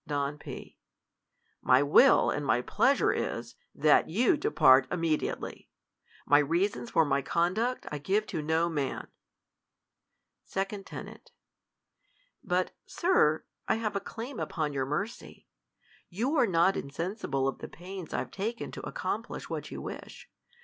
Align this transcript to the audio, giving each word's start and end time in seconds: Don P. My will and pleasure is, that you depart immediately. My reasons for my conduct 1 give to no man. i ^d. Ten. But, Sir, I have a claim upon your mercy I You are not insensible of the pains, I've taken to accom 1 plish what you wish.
Don 0.07 0.39
P. 0.39 0.79
My 1.61 1.83
will 1.83 2.31
and 2.31 2.65
pleasure 2.65 3.11
is, 3.13 3.53
that 3.75 4.09
you 4.09 4.35
depart 4.35 4.87
immediately. 4.91 5.69
My 6.25 6.39
reasons 6.39 6.89
for 6.89 7.05
my 7.05 7.21
conduct 7.21 7.85
1 7.91 8.01
give 8.01 8.25
to 8.25 8.41
no 8.41 8.67
man. 8.67 9.09
i 10.55 10.59
^d. 10.65 10.85
Ten. 10.87 11.19
But, 12.43 12.71
Sir, 12.87 13.45
I 13.67 13.75
have 13.75 13.95
a 13.95 13.99
claim 13.99 14.39
upon 14.39 14.73
your 14.73 14.87
mercy 14.87 15.45
I 15.45 15.73
You 16.09 16.35
are 16.35 16.47
not 16.47 16.75
insensible 16.75 17.47
of 17.47 17.59
the 17.59 17.67
pains, 17.67 18.11
I've 18.11 18.31
taken 18.31 18.71
to 18.71 18.81
accom 18.81 19.17
1 19.17 19.21
plish 19.39 19.49
what 19.51 19.69
you 19.69 19.83
wish. 19.83 20.31